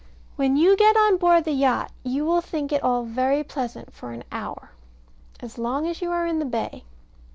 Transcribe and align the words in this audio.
When 0.35 0.57
you 0.57 0.75
get 0.75 0.97
on 0.97 1.17
board 1.17 1.43
the 1.43 1.51
yacht, 1.51 1.91
you 2.01 2.25
will 2.25 2.41
think 2.41 2.71
it 2.71 2.81
all 2.81 3.03
very 3.03 3.43
pleasant 3.43 3.93
for 3.93 4.13
an 4.13 4.23
hour, 4.31 4.71
as 5.41 5.59
long 5.59 5.85
as 5.85 6.01
you 6.01 6.09
are 6.09 6.25
in 6.25 6.39
the 6.39 6.45
bay. 6.45 6.85